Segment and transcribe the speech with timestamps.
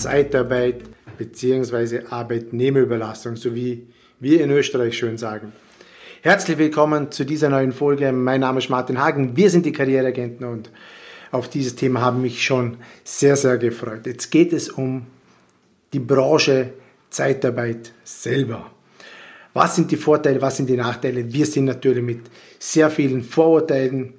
[0.00, 0.84] Zeitarbeit
[1.18, 2.06] bzw.
[2.08, 3.86] Arbeitnehmerüberlassung, so wie
[4.18, 5.52] wir in Österreich schön sagen.
[6.22, 8.10] Herzlich willkommen zu dieser neuen Folge.
[8.10, 9.36] Mein Name ist Martin Hagen.
[9.36, 10.70] Wir sind die Karriereagenten und
[11.30, 14.06] auf dieses Thema haben mich schon sehr, sehr gefreut.
[14.06, 15.06] Jetzt geht es um
[15.92, 16.72] die Branche
[17.10, 18.70] Zeitarbeit selber.
[19.52, 21.30] Was sind die Vorteile, was sind die Nachteile?
[21.30, 22.20] Wir sind natürlich mit
[22.58, 24.14] sehr vielen Vorurteilen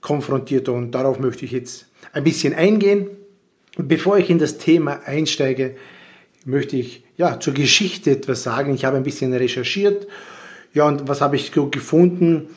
[0.00, 3.08] konfrontiert und darauf möchte ich jetzt ein bisschen eingehen.
[3.76, 5.76] Bevor ich in das Thema einsteige,
[6.44, 8.74] möchte ich ja zur Geschichte etwas sagen.
[8.74, 10.06] Ich habe ein bisschen recherchiert.
[10.72, 12.48] Ja, und was habe ich gefunden?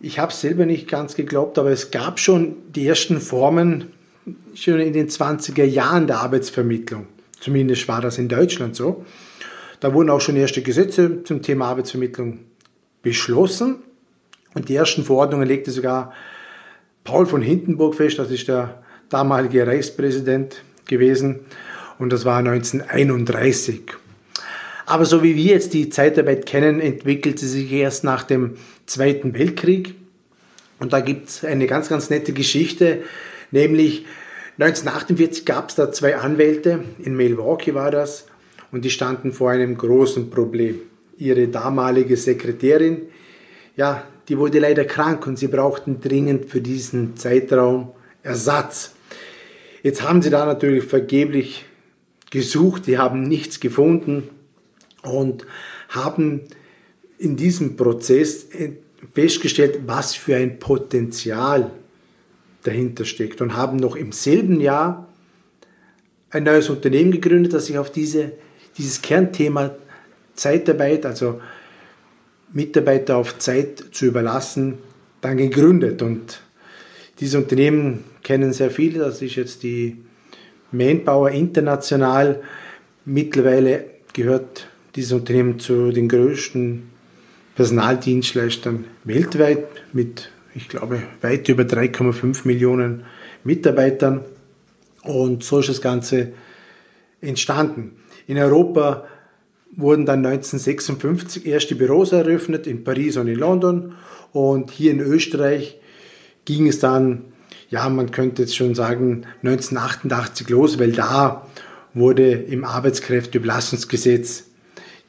[0.00, 3.92] Ich habe es selber nicht ganz geglaubt, aber es gab schon die ersten Formen
[4.54, 7.06] schon in den 20er Jahren der Arbeitsvermittlung.
[7.40, 9.04] Zumindest war das in Deutschland so.
[9.80, 12.40] Da wurden auch schon erste Gesetze zum Thema Arbeitsvermittlung
[13.02, 13.76] beschlossen.
[14.54, 16.12] Und die ersten Verordnungen legte sogar
[17.04, 21.40] Paul von Hindenburg fest, das ist der damalige Reichspräsident gewesen.
[21.98, 23.82] Und das war 1931.
[24.86, 29.94] Aber so wie wir jetzt die Zeitarbeit kennen, entwickelte sich erst nach dem Zweiten Weltkrieg.
[30.78, 33.02] Und da gibt es eine ganz, ganz nette Geschichte,
[33.50, 34.06] nämlich
[34.58, 38.26] 1948 gab es da zwei Anwälte, in Milwaukee war das,
[38.72, 40.80] und die standen vor einem großen Problem.
[41.16, 43.02] Ihre damalige Sekretärin,
[43.76, 47.92] ja, die wurde leider krank und sie brauchten dringend für diesen Zeitraum
[48.22, 48.94] Ersatz.
[49.82, 51.64] Jetzt haben sie da natürlich vergeblich
[52.30, 54.28] gesucht, die haben nichts gefunden
[55.02, 55.46] und
[55.88, 56.42] haben
[57.18, 58.46] in diesem Prozess
[59.14, 61.70] festgestellt, was für ein Potenzial
[62.62, 65.08] dahinter steckt und haben noch im selben Jahr
[66.30, 68.32] ein neues Unternehmen gegründet, das sich auf diese,
[68.76, 69.74] dieses Kernthema
[70.34, 71.40] Zeitarbeit, also
[72.52, 74.78] Mitarbeiter auf Zeit zu überlassen,
[75.20, 76.02] dann gegründet.
[76.02, 76.40] Und
[77.20, 79.96] dieses Unternehmen kennen sehr viele, das ist jetzt die
[80.70, 82.42] Manpower International.
[83.04, 86.90] Mittlerweile gehört dieses Unternehmen zu den größten
[87.56, 93.04] Personaldienstleistern weltweit mit, ich glaube, weit über 3,5 Millionen
[93.44, 94.24] Mitarbeitern.
[95.02, 96.32] Und so ist das Ganze
[97.20, 97.96] entstanden.
[98.26, 99.06] In Europa
[99.74, 103.94] wurden dann 1956 erste Büros eröffnet, in Paris und in London.
[104.32, 105.78] Und hier in Österreich
[106.48, 107.24] ging es dann,
[107.68, 111.46] ja, man könnte jetzt schon sagen, 1988 los, weil da
[111.92, 114.44] wurde im Arbeitskräfteüberlassungsgesetz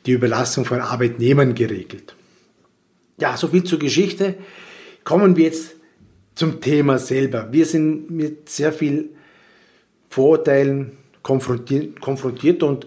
[0.06, 2.14] die Überlassung von Arbeitnehmern geregelt.
[3.22, 4.36] Ja, so viel zur Geschichte.
[5.06, 5.76] Kommen wir jetzt
[6.36, 7.48] zum Thema selber.
[7.52, 9.12] Wir sind mit sehr viel
[10.10, 10.92] Vorurteilen
[11.24, 12.86] konfrontiert, konfrontiert und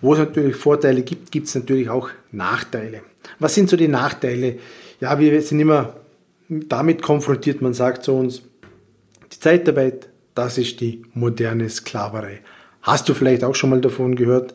[0.00, 3.02] wo es natürlich Vorteile gibt, gibt es natürlich auch Nachteile.
[3.38, 4.58] Was sind so die Nachteile?
[5.00, 5.96] Ja, wir sind immer
[6.48, 8.42] damit konfrontiert, man sagt zu uns,
[9.32, 12.40] die Zeitarbeit, das ist die moderne Sklaverei.
[12.82, 14.54] Hast du vielleicht auch schon mal davon gehört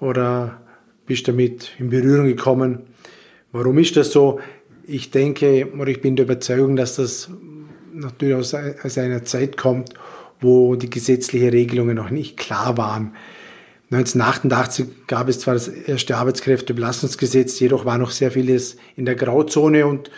[0.00, 0.60] oder
[1.06, 2.82] bist damit in Berührung gekommen?
[3.52, 4.40] Warum ist das so?
[4.86, 7.30] Ich denke oder ich bin der Überzeugung, dass das
[7.92, 9.94] natürlich aus, einer Zeit kommt,
[10.40, 13.14] wo die gesetzlichen Regelungen noch nicht klar waren.
[13.90, 19.86] 1988 gab es zwar das erste Arbeitskräftebelastungsgesetz, jedoch war noch sehr vieles in der Grauzone
[19.86, 20.10] und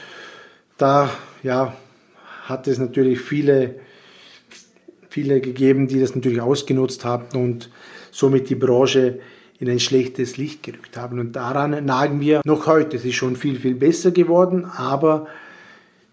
[0.78, 1.10] da
[1.42, 1.76] ja,
[2.44, 3.74] hat es natürlich viele,
[5.10, 7.70] viele gegeben, die das natürlich ausgenutzt haben und
[8.10, 9.20] somit die Branche
[9.58, 11.18] in ein schlechtes Licht gerückt haben.
[11.18, 12.96] Und daran nagen wir noch heute.
[12.96, 15.26] Es ist schon viel, viel besser geworden, aber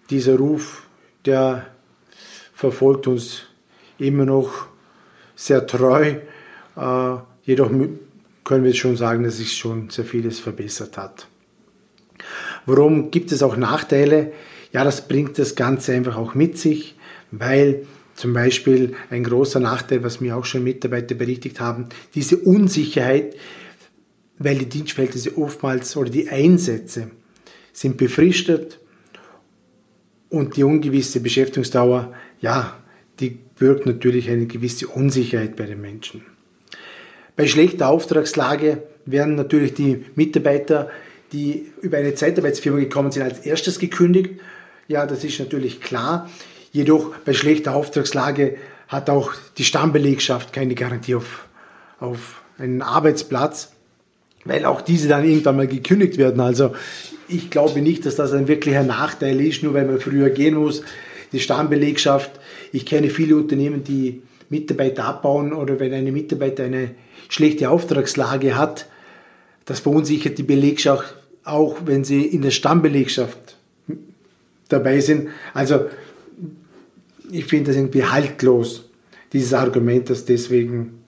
[0.10, 0.88] dieser Ruf,
[1.26, 1.68] der
[2.54, 3.44] verfolgt uns
[3.98, 4.68] immer noch
[5.36, 6.16] sehr treu.
[6.76, 7.70] Äh, Jedoch
[8.44, 11.28] können wir schon sagen, dass sich schon sehr vieles verbessert hat.
[12.66, 14.32] Warum gibt es auch Nachteile?
[14.76, 16.96] Ja, das bringt das Ganze einfach auch mit sich,
[17.32, 23.38] weil zum Beispiel ein großer Nachteil, was mir auch schon Mitarbeiter berichtigt haben, diese Unsicherheit,
[24.38, 27.10] weil die Dienstverhältnisse oftmals oder die Einsätze
[27.72, 28.82] sind befristet
[30.28, 32.78] und die ungewisse Beschäftigungsdauer, ja,
[33.22, 36.26] die birgt natürlich eine gewisse Unsicherheit bei den Menschen.
[37.38, 40.90] Bei schlechter Auftragslage werden natürlich die Mitarbeiter,
[41.32, 44.42] die über eine Zeitarbeitsfirma gekommen sind, als erstes gekündigt.
[44.88, 46.30] Ja, das ist natürlich klar.
[46.72, 51.48] Jedoch bei schlechter Auftragslage hat auch die Stammbelegschaft keine Garantie auf,
[52.00, 53.72] auf einen Arbeitsplatz,
[54.44, 56.40] weil auch diese dann irgendwann mal gekündigt werden.
[56.40, 56.76] Also
[57.28, 60.84] ich glaube nicht, dass das ein wirklicher Nachteil ist, nur weil man früher gehen muss.
[61.32, 62.32] Die Stammbelegschaft,
[62.72, 66.92] ich kenne viele Unternehmen, die Mitarbeiter abbauen oder wenn eine Mitarbeiter eine
[67.28, 68.86] schlechte Auftragslage hat,
[69.66, 73.55] das verunsichert die Belegschaft auch, wenn sie in der Stammbelegschaft
[74.70, 75.30] dabei sind.
[75.54, 75.86] Also
[77.32, 78.90] ich finde das irgendwie haltlos,
[79.34, 81.00] dieses Argument, dass deswegen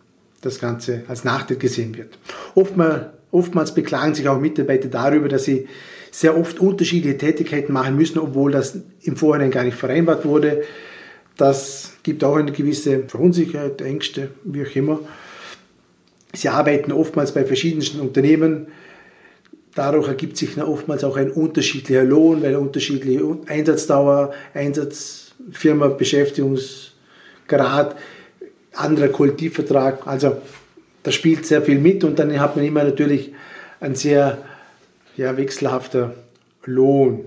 [0.42, 2.18] das Ganze als Nachteil gesehen wird.
[2.56, 5.68] Oftmals, oftmals beklagen sich auch Mitarbeiter darüber, dass sie
[6.12, 10.64] sehr oft unterschiedliche Tätigkeiten machen müssen, obwohl das im Vorhinein gar nicht vereinbart wurde.
[11.36, 15.00] Das gibt auch eine gewisse Verunsicherheit, Ängste, wie auch immer.
[16.34, 18.68] Sie arbeiten oftmals bei verschiedensten Unternehmen.
[19.78, 27.96] Dadurch ergibt sich oftmals auch ein unterschiedlicher Lohn, weil unterschiedliche Einsatzdauer, Einsatzfirma, Beschäftigungsgrad,
[28.74, 30.08] anderer Kollektivvertrag.
[30.08, 30.38] Also
[31.04, 33.34] da spielt sehr viel mit und dann hat man immer natürlich
[33.80, 34.40] ein sehr
[35.16, 36.16] ja, wechselhafter
[36.66, 37.26] Lohn.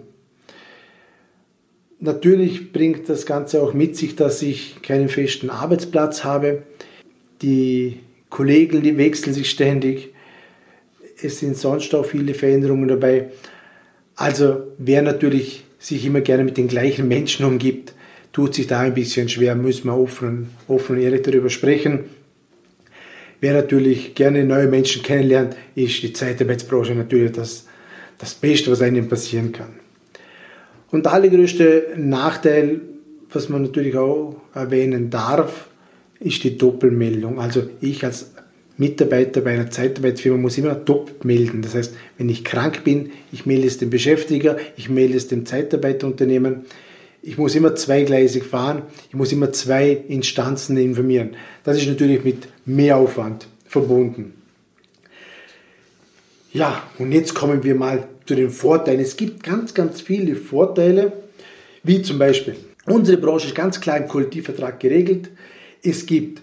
[2.01, 6.63] Natürlich bringt das Ganze auch mit sich, dass ich keinen festen Arbeitsplatz habe.
[7.43, 10.10] Die Kollegen, die wechseln sich ständig.
[11.23, 13.31] Es sind sonst auch viele Veränderungen dabei.
[14.17, 17.95] Also wer natürlich sich immer gerne mit den gleichen Menschen umgibt,
[18.33, 22.05] tut sich da ein bisschen schwer, müssen wir offen, offen und ehrlich darüber sprechen.
[23.41, 27.67] Wer natürlich gerne neue Menschen kennenlernt, ist die Zeitarbeitsbranche natürlich das,
[28.19, 29.75] das Beste, was einem passieren kann.
[30.91, 32.81] Und der allergrößte Nachteil,
[33.33, 35.69] was man natürlich auch erwähnen darf,
[36.19, 37.41] ist die Doppelmeldung.
[37.41, 38.33] Also ich als
[38.81, 41.61] Mitarbeiter bei einer Zeitarbeitsfirma muss immer doppelt melden.
[41.61, 45.45] Das heißt, wenn ich krank bin, ich melde es dem Beschäftiger, ich melde es dem
[45.45, 46.65] Zeitarbeiterunternehmen.
[47.23, 51.37] Ich muss immer zweigleisig fahren, ich muss immer zwei Instanzen informieren.
[51.63, 54.33] Das ist natürlich mit Mehraufwand verbunden.
[56.55, 59.01] Ja, und jetzt kommen wir mal zu den Vorteilen.
[59.01, 61.13] Es gibt ganz, ganz viele Vorteile,
[61.83, 62.57] wie zum Beispiel,
[62.87, 65.29] unsere Branche ist ganz klar im Kollektivvertrag geregelt.
[65.83, 66.41] Es gibt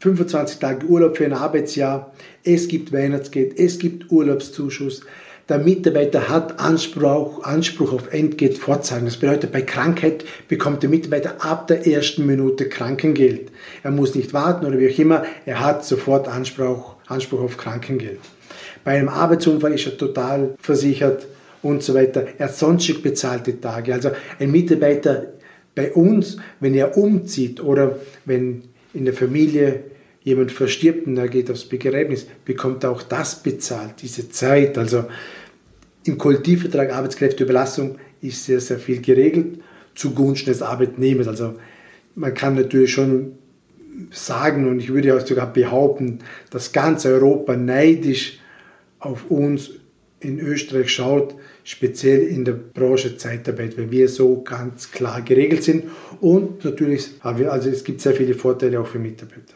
[0.00, 2.12] 25 Tage Urlaub für ein Arbeitsjahr,
[2.42, 5.02] es gibt Weihnachtsgeld, es gibt Urlaubszuschuss.
[5.50, 9.06] Der Mitarbeiter hat Anspruch, Anspruch auf Entgelt fortzahlung.
[9.06, 13.50] Das bedeutet, bei Krankheit bekommt der Mitarbeiter ab der ersten Minute Krankengeld.
[13.82, 18.20] Er muss nicht warten oder wie auch immer, er hat sofort Anspruch, Anspruch auf Krankengeld.
[18.84, 21.26] Bei einem Arbeitsunfall ist er total versichert
[21.62, 22.26] und so weiter.
[22.38, 23.92] Er hat sonstig bezahlte Tage.
[23.92, 25.32] Also ein Mitarbeiter
[25.74, 28.62] bei uns, wenn er umzieht oder wenn
[28.94, 29.84] in der Familie
[30.22, 34.76] jemand verstirbt und er geht aufs Begräbnis, bekommt auch das bezahlt, diese Zeit.
[34.76, 35.04] Also
[36.04, 39.60] im Kollektivvertrag Arbeitskräfteüberlassung ist sehr, sehr viel geregelt
[39.94, 41.28] zugunsten des Arbeitnehmers.
[41.28, 41.56] Also
[42.14, 43.32] man kann natürlich schon
[44.10, 46.20] sagen und ich würde auch sogar behaupten,
[46.50, 48.38] dass ganz Europa neidisch
[48.98, 49.70] auf uns
[50.20, 51.34] in Österreich schaut,
[51.70, 55.84] speziell in der Branche Zeitarbeit, weil wir so ganz klar geregelt sind
[56.20, 59.54] und natürlich haben wir, also es gibt sehr viele Vorteile auch für Mitarbeiter.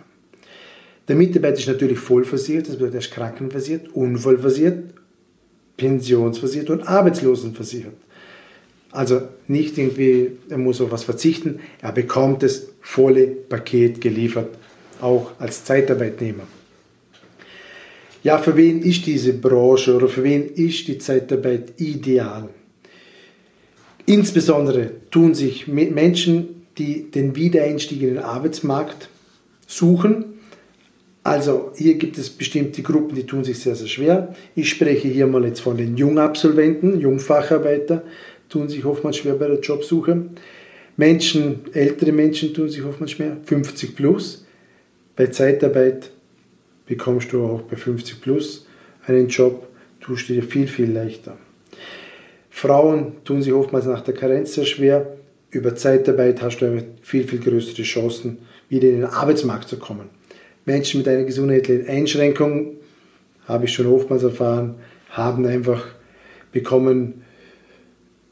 [1.09, 4.95] Der Mitarbeiter ist natürlich vollversichert, das bedeutet, er ist krankenversichert, unfallversichert,
[5.77, 7.97] pensionsversichert und arbeitslosenversichert.
[8.93, 14.51] Also nicht irgendwie, er muss auf was verzichten, er bekommt das volle Paket geliefert,
[15.01, 16.45] auch als Zeitarbeitnehmer.
[18.25, 22.49] Ja, für wen ist diese Branche oder für wen ist die Zeitarbeit ideal?
[24.07, 29.11] Insbesondere tun sich Menschen, die den Wiedereinstieg in den Arbeitsmarkt
[29.67, 30.25] suchen.
[31.23, 34.35] Also hier gibt es bestimmte Gruppen, die tun sich sehr, sehr schwer.
[34.55, 38.05] Ich spreche hier mal jetzt von den Jungabsolventen, Jungfacharbeiter,
[38.49, 40.31] tun sich oftmals schwer bei der Jobsuche.
[40.97, 44.47] Menschen, ältere Menschen tun sich oftmals schwer, 50 plus.
[45.15, 46.11] Bei Zeitarbeit
[46.87, 48.67] bekommst du auch bei 50 plus
[49.07, 49.69] einen Job,
[50.01, 51.37] tust dir viel, viel leichter.
[52.51, 55.17] Frauen tun sich oftmals nach der Karenz sehr schwer.
[55.51, 58.39] Über Zeitarbeit hast du viel, viel größere Chancen,
[58.69, 60.09] wieder in den Arbeitsmarkt zu kommen.
[60.65, 62.77] Menschen mit einer gesundheitlichen Einschränkung,
[63.47, 64.77] habe ich schon oftmals erfahren,
[65.11, 65.85] haben einfach
[66.53, 67.25] bekommen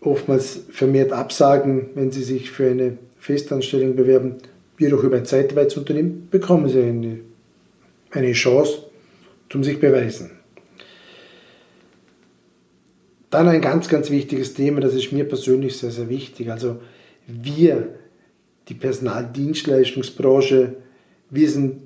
[0.00, 4.36] oftmals vermehrt Absagen, wenn sie sich für eine Festanstellung bewerben.
[4.78, 7.18] Jedoch über ein Zeitarbeitsunternehmen bekommen sie eine
[8.12, 8.84] eine Chance
[9.48, 10.30] zum sich beweisen.
[13.30, 16.50] Dann ein ganz, ganz wichtiges Thema, das ist mir persönlich sehr, sehr wichtig.
[16.50, 16.80] Also
[17.26, 17.94] wir,
[18.68, 20.74] die Personaldienstleistungsbranche,
[21.30, 21.80] wir sind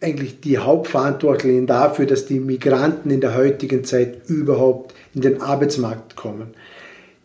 [0.00, 6.16] eigentlich die Hauptverantwortlichen dafür, dass die Migranten in der heutigen Zeit überhaupt in den Arbeitsmarkt
[6.16, 6.48] kommen.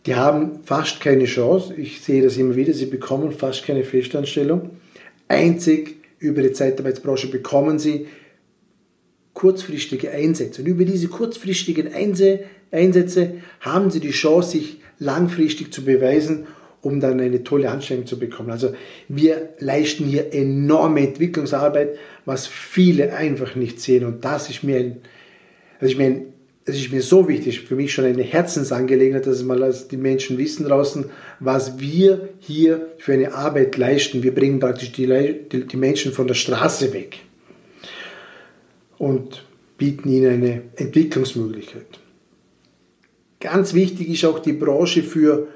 [0.06, 4.70] Die haben fast keine Chance, ich sehe das immer wieder, sie bekommen fast keine Festanstellung.
[5.28, 8.06] Einzig über die Zeitarbeitsbranche bekommen sie
[9.34, 10.62] kurzfristige Einsätze.
[10.62, 16.46] Und über diese kurzfristigen Einsätze haben sie die Chance, sich langfristig zu beweisen,
[16.80, 18.50] um dann eine tolle Anstellung zu bekommen.
[18.50, 18.72] Also
[19.08, 24.04] wir leisten hier enorme Entwicklungsarbeit, was viele einfach nicht sehen.
[24.04, 24.96] Und das ist mir ein,
[25.80, 26.31] das ist mir ein
[26.64, 30.66] es ist mir so wichtig, für mich schon eine Herzensangelegenheit, dass mal die Menschen wissen
[30.66, 31.06] draußen,
[31.40, 34.22] was wir hier für eine Arbeit leisten.
[34.22, 35.06] Wir bringen praktisch die,
[35.50, 37.18] die, die Menschen von der Straße weg
[38.98, 39.44] und
[39.76, 41.98] bieten ihnen eine Entwicklungsmöglichkeit.
[43.40, 45.48] Ganz wichtig ist auch die Branche für,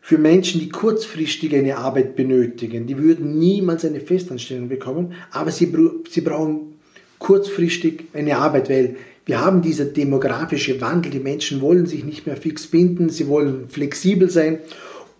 [0.00, 2.86] für Menschen, die kurzfristig eine Arbeit benötigen.
[2.86, 5.70] Die würden niemals eine Festanstellung bekommen, aber sie,
[6.08, 6.78] sie brauchen
[7.18, 11.12] kurzfristig eine Arbeit, weil wir haben dieser demografische Wandel.
[11.12, 14.58] Die Menschen wollen sich nicht mehr fix binden, sie wollen flexibel sein.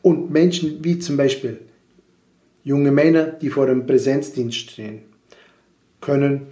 [0.03, 1.59] Und Menschen wie zum Beispiel
[2.65, 5.03] junge Männer, die vor dem Präsenzdienst stehen,
[6.01, 6.49] können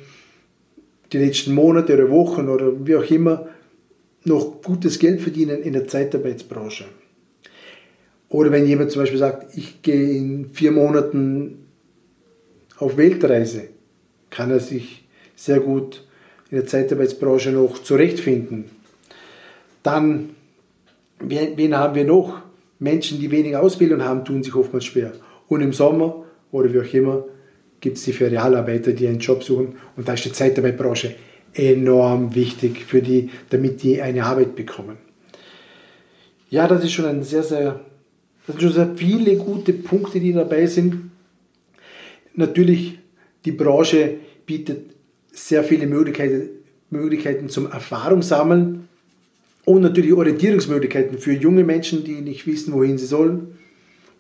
[1.13, 3.49] die letzten Monate oder Wochen oder wie auch immer
[4.25, 6.85] noch gutes Geld verdienen in der Zeitarbeitsbranche.
[8.29, 11.67] Oder wenn jemand zum Beispiel sagt, ich gehe in vier Monaten
[12.77, 13.65] auf Weltreise,
[14.31, 15.05] kann er sich
[15.35, 16.07] sehr gut
[16.51, 18.65] in der Zeitarbeitsbranche noch zurechtfinden.
[19.83, 20.31] Dann,
[21.21, 22.43] wen haben wir noch?
[22.79, 25.13] Menschen, die wenig Ausbildung haben, tun sich oftmals schwer.
[25.49, 27.25] Und im Sommer oder wie auch immer
[27.81, 29.77] gibt es die Ferialarbeiter, die einen Job suchen.
[29.97, 31.15] Und da ist die Zeitarbeitsbranche
[31.55, 34.97] enorm wichtig für die, damit die eine Arbeit bekommen.
[36.49, 37.81] Ja, das ist schon ein sehr, sehr,
[38.47, 41.11] das sind schon sehr viele gute Punkte, die dabei sind.
[42.35, 42.99] Natürlich,
[43.45, 44.17] die Branche
[44.47, 44.95] bietet
[45.47, 46.51] sehr viele Möglichkeiten,
[46.91, 48.89] Möglichkeiten zum Erfahrungssammeln
[49.65, 53.59] und natürlich Orientierungsmöglichkeiten für junge Menschen, die nicht wissen, wohin sie sollen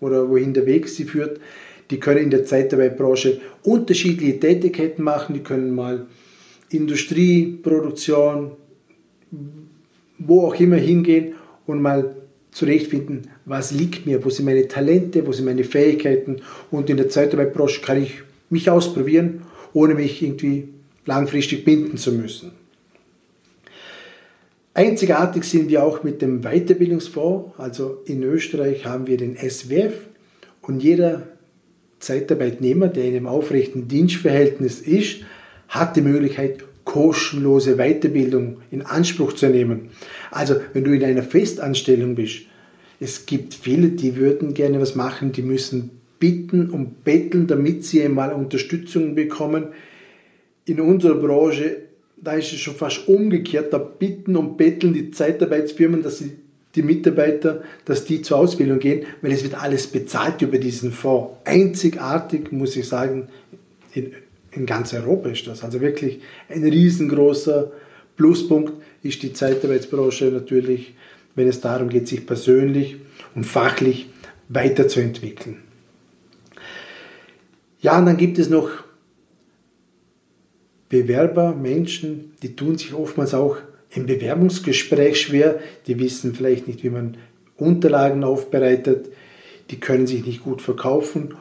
[0.00, 1.40] oder wohin der Weg sie führt.
[1.90, 5.34] Die können in der Zeitarbeitbranche unterschiedliche Tätigkeiten machen.
[5.34, 6.06] Die können mal
[6.70, 8.52] Industrie, Produktion,
[10.18, 11.34] wo auch immer hingehen
[11.66, 12.14] und mal
[12.52, 16.42] zurechtfinden, was liegt mir, wo sind meine Talente, wo sind meine Fähigkeiten.
[16.70, 20.68] Und in der Zeitarbeitbranche kann ich mich ausprobieren, ohne mich irgendwie
[21.06, 22.52] langfristig binden zu müssen.
[24.74, 27.58] Einzigartig sind wir auch mit dem Weiterbildungsfonds.
[27.58, 29.94] Also in Österreich haben wir den SWF
[30.62, 31.26] und jeder
[31.98, 35.18] Zeitarbeitnehmer, der in einem aufrechten Dienstverhältnis ist,
[35.68, 39.90] hat die Möglichkeit, kostenlose Weiterbildung in Anspruch zu nehmen.
[40.30, 42.42] Also wenn du in einer Festanstellung bist,
[43.00, 48.02] es gibt viele, die würden gerne was machen, die müssen bitten und betteln, damit sie
[48.02, 49.68] einmal Unterstützung bekommen
[50.64, 51.76] in unserer Branche,
[52.16, 56.32] da ist es schon fast umgekehrt, da bitten und betteln die Zeitarbeitsfirmen, dass sie
[56.74, 61.36] die Mitarbeiter, dass die zur Ausbildung gehen, weil es wird alles bezahlt über diesen Fonds.
[61.44, 63.28] Einzigartig, muss ich sagen,
[63.94, 64.12] in,
[64.52, 65.64] in ganz Europa ist das.
[65.64, 67.72] Also wirklich ein riesengroßer
[68.16, 70.94] Pluspunkt ist die Zeitarbeitsbranche natürlich,
[71.34, 72.96] wenn es darum geht, sich persönlich
[73.34, 74.08] und fachlich
[74.48, 75.56] weiterzuentwickeln.
[77.80, 78.68] Ja, und dann gibt es noch
[80.90, 83.56] Bewerber, Menschen, die tun sich oftmals auch
[83.94, 87.16] im Bewerbungsgespräch schwer, die wissen vielleicht nicht, wie man
[87.56, 89.06] Unterlagen aufbereitet,
[89.70, 91.34] die können sich nicht gut verkaufen.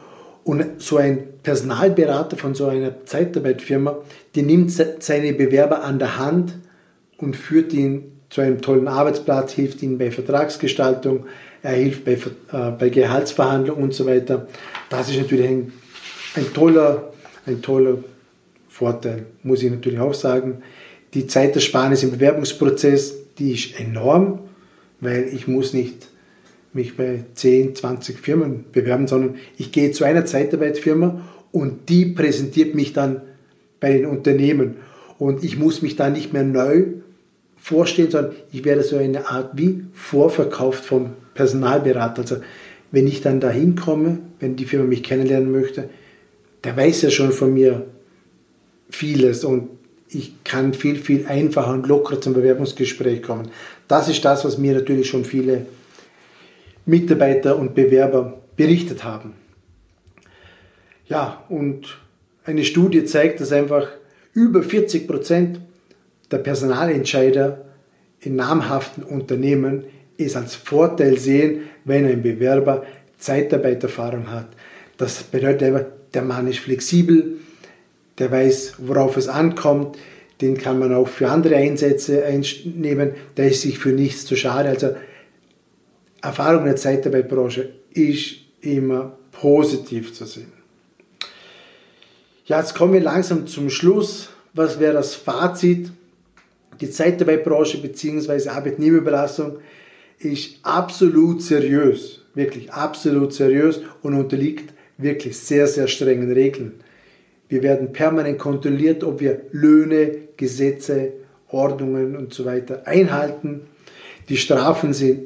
[0.44, 3.98] Und so ein Personalberater von so einer Zeitarbeitfirma,
[4.34, 6.54] die nimmt seine Bewerber an der Hand
[7.18, 11.26] und führt ihn zu einem tollen Arbeitsplatz, hilft ihnen bei Vertragsgestaltung,
[11.62, 14.46] er hilft bei, äh, bei Gehaltsverhandlungen und so weiter.
[14.88, 15.72] Das ist natürlich ein,
[16.36, 17.12] ein, toller,
[17.46, 17.98] ein toller
[18.70, 20.62] Vorteil, muss ich natürlich auch sagen.
[21.12, 24.38] Die Zeitersparnis im Bewerbungsprozess, die ist enorm,
[25.00, 26.08] weil ich muss nicht
[26.72, 32.76] mich bei 10, 20 Firmen bewerben, sondern ich gehe zu einer Zeitarbeitsfirma und die präsentiert
[32.76, 33.22] mich dann
[33.80, 34.76] bei den Unternehmen.
[35.18, 36.84] Und ich muss mich da nicht mehr neu
[37.56, 42.22] vorstellen, sondern ich werde so eine Art wie vorverkauft vom Personalberater.
[42.22, 42.36] Also
[42.92, 45.90] wenn ich dann da hinkomme, wenn die Firma mich kennenlernen möchte,
[46.62, 47.84] der weiß ja schon von mir,
[48.90, 49.70] vieles und
[50.08, 53.48] ich kann viel, viel einfacher und lockerer zum Bewerbungsgespräch kommen.
[53.86, 55.66] Das ist das, was mir natürlich schon viele
[56.84, 59.34] Mitarbeiter und Bewerber berichtet haben.
[61.06, 61.98] Ja, und
[62.44, 63.88] eine Studie zeigt, dass einfach
[64.32, 65.60] über 40 Prozent
[66.30, 67.64] der Personalentscheider
[68.20, 69.84] in namhaften Unternehmen
[70.18, 72.84] es als Vorteil sehen, wenn ein Bewerber
[73.18, 74.48] Zeitarbeiterfahrung hat.
[74.98, 77.38] Das bedeutet einfach, der Mann ist flexibel,
[78.20, 79.98] der weiß, worauf es ankommt,
[80.40, 84.68] den kann man auch für andere Einsätze einnehmen, der ist sich für nichts zu schade.
[84.68, 84.94] Also
[86.22, 90.52] Erfahrung der Zeitarbeitbranche ist immer positiv zu sehen.
[92.46, 94.30] Ja, jetzt kommen wir langsam zum Schluss.
[94.54, 95.90] Was wäre das Fazit?
[96.80, 98.48] Die Zeitarbeitbranche bzw.
[98.48, 99.58] Arbeitnehmerüberlassung
[100.18, 106.80] ist absolut seriös, wirklich absolut seriös und unterliegt wirklich sehr, sehr strengen Regeln.
[107.50, 111.12] Wir werden permanent kontrolliert, ob wir Löhne, Gesetze
[111.48, 113.62] Ordnungen und so weiter einhalten.
[114.28, 115.22] Die Strafen sind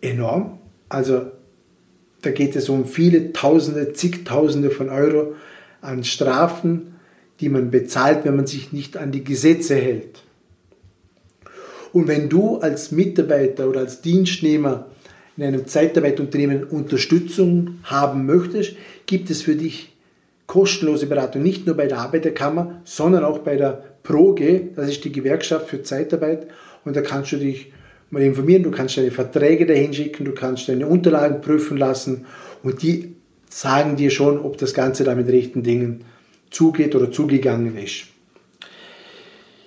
[0.00, 0.58] enorm.
[0.88, 1.26] Also
[2.22, 5.34] da geht es um viele Tausende, zigtausende von Euro
[5.82, 6.94] an Strafen,
[7.40, 10.22] die man bezahlt, wenn man sich nicht an die Gesetze hält.
[11.92, 14.86] Und wenn du als Mitarbeiter oder als Dienstnehmer
[15.36, 19.92] in einem Zeitarbeitsunternehmen Unterstützung haben möchtest, gibt es für dich
[20.48, 25.12] kostenlose Beratung, nicht nur bei der Arbeiterkammer, sondern auch bei der PROGE, das ist die
[25.12, 26.48] Gewerkschaft für Zeitarbeit.
[26.84, 27.70] Und da kannst du dich
[28.10, 32.24] mal informieren, du kannst deine Verträge dahin schicken, du kannst deine Unterlagen prüfen lassen
[32.62, 33.14] und die
[33.50, 36.04] sagen dir schon, ob das Ganze da mit rechten Dingen
[36.50, 38.06] zugeht oder zugegangen ist.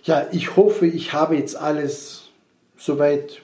[0.04, 2.30] Ja, ich hoffe, ich habe jetzt alles
[2.76, 3.44] soweit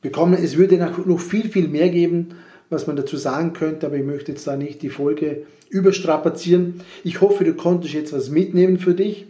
[0.00, 0.34] bekommen.
[0.34, 2.36] Es würde noch viel, viel mehr geben,
[2.70, 6.80] was man dazu sagen könnte, aber ich möchte jetzt da nicht die Folge überstrapazieren.
[7.04, 9.26] Ich hoffe, du konntest jetzt was mitnehmen für dich.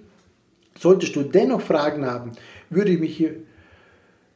[0.79, 2.33] Solltest du dennoch Fragen haben,
[2.71, 3.35] würde ich mich hier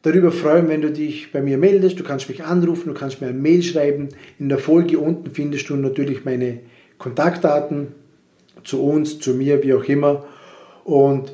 [0.02, 1.98] darüber freuen, wenn du dich bei mir meldest.
[1.98, 4.08] Du kannst mich anrufen, du kannst mir eine Mail schreiben.
[4.38, 6.60] In der Folge unten findest du natürlich meine
[6.98, 7.88] Kontaktdaten
[8.64, 10.24] zu uns, zu mir, wie auch immer.
[10.84, 11.32] Und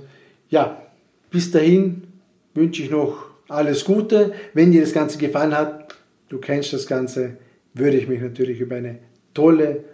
[0.51, 0.83] ja,
[1.31, 2.03] bis dahin
[2.55, 4.33] wünsche ich noch alles Gute.
[4.55, 5.95] Wenn dir das Ganze gefallen hat,
[6.29, 7.37] du kennst das Ganze,
[7.79, 8.99] würde ich mich natürlich über eine
[9.35, 9.85] tolle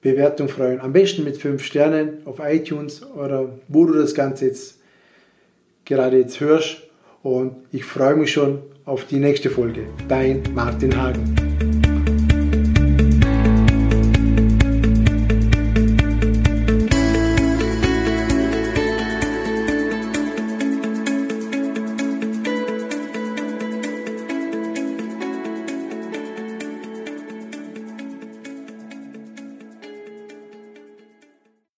[0.00, 0.80] Bewertung freuen.
[0.80, 4.80] Am besten mit 5 Sternen auf iTunes oder wo du das Ganze jetzt
[5.84, 6.82] gerade jetzt hörst.
[7.22, 9.86] Und ich freue mich schon auf die nächste Folge.
[10.08, 11.45] Dein Martin Hagen.